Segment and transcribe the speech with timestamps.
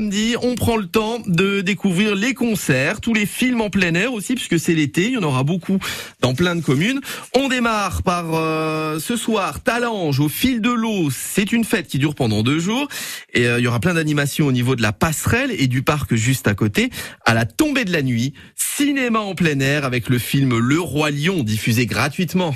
[0.00, 4.12] Samedi, on prend le temps de découvrir les concerts, tous les films en plein air
[4.12, 5.80] aussi, puisque c'est l'été, il y en aura beaucoup
[6.20, 7.00] dans plein de communes.
[7.34, 11.10] On démarre par euh, ce soir, Talange, au fil de l'eau.
[11.10, 12.86] C'est une fête qui dure pendant deux jours,
[13.34, 16.14] et euh, il y aura plein d'animations au niveau de la passerelle et du parc
[16.14, 16.90] juste à côté.
[17.26, 21.10] À la tombée de la nuit, cinéma en plein air avec le film Le Roi
[21.10, 22.54] Lion, diffusé gratuitement.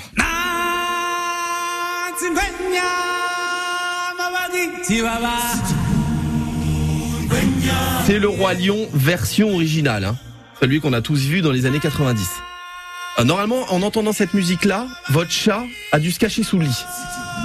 [8.07, 10.17] C'est le Roi Lion version originale, hein.
[10.61, 12.27] celui qu'on a tous vu dans les années 90.
[13.19, 16.85] Euh, normalement, en entendant cette musique-là, votre chat a dû se cacher sous le lit.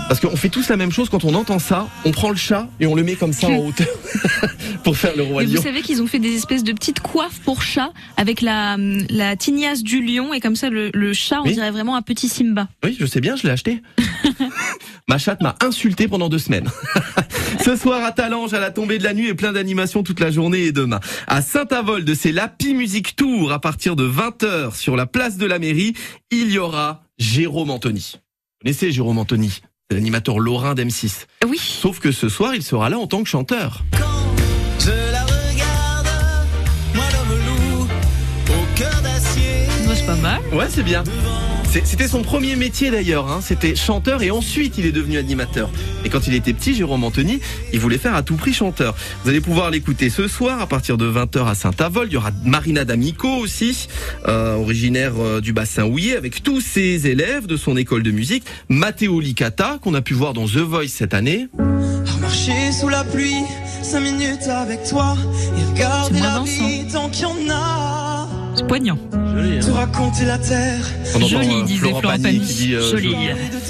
[0.07, 2.69] Parce qu'on fait tous la même chose quand on entend ça, on prend le chat
[2.79, 3.87] et on le met comme ça en hauteur
[4.83, 5.55] pour faire le roi Mais lion.
[5.57, 8.77] vous savez qu'ils ont fait des espèces de petites coiffes pour chat avec la,
[9.09, 11.53] la tignasse du lion et comme ça le, le chat on Oui.
[11.53, 12.67] dirait vraiment un petit Simba.
[12.83, 13.81] Oui, je sais bien, je l'ai acheté.
[15.09, 16.69] Ma chatte m'a insulté pendant deux semaines.
[17.63, 20.31] Ce soir à Talange, à la tombée de la nuit et plein d'animations toute la
[20.31, 20.99] journée et demain.
[21.27, 25.59] À Saint-Avold, c'est l'Happy Music Tour à partir de 20h sur la place de la
[25.59, 25.93] mairie.
[26.31, 28.13] Il y aura Jérôme Anthony.
[28.15, 31.25] Vous connaissez Jérôme Anthony C'est l'animateur lorrain d'M6.
[31.47, 31.57] Oui.
[31.59, 33.83] Sauf que ce soir, il sera là en tant que chanteur.
[34.79, 36.07] Je la regarde,
[36.93, 37.87] moi l'homme loup,
[38.49, 39.67] au cœur d'acier.
[39.85, 40.41] Moi, c'est pas mal.
[40.53, 41.03] Ouais, c'est bien.
[41.83, 43.39] C'était son premier métier d'ailleurs, hein.
[43.41, 45.69] c'était chanteur et ensuite il est devenu animateur.
[46.05, 47.39] Et quand il était petit, Jérôme Anthony,
[47.73, 48.95] il voulait faire à tout prix chanteur.
[49.23, 52.11] Vous allez pouvoir l'écouter ce soir à partir de 20h à Saint-Avold.
[52.11, 53.87] Il y aura Marina D'Amico aussi,
[54.27, 58.43] euh, originaire euh, du bassin Houillet, avec tous ses élèves de son école de musique.
[58.69, 61.47] Matteo Licata, qu'on a pu voir dans The Voice cette année.
[61.59, 63.43] À marcher sous la pluie,
[63.83, 65.17] cinq minutes avec toi,
[65.57, 67.66] et regarder la vie tant qu'il y en a.
[68.67, 68.97] C'est poignant.
[69.61, 70.81] Te raconter la terre,
[71.13, 72.39] On entend, Joli, euh, disait Florent Pagny Pagny.
[72.41, 73.15] qui dit, euh, Joli.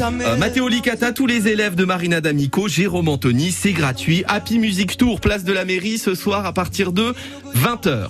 [0.02, 4.24] Euh, Matteo Licata, tous les élèves de Marina D'Amico, Jérôme Anthony, c'est gratuit.
[4.28, 7.14] Happy Music Tour, place de la mairie ce soir à partir de
[7.56, 8.06] 20h.